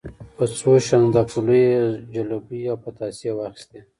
په 0.35 0.43
څو 0.59 0.71
شانداپولیو 0.87 1.61
یې 1.77 1.81
زلوبۍ 2.13 2.61
او 2.71 2.77
پتاسې 2.85 3.29
واخیستې. 3.33 3.79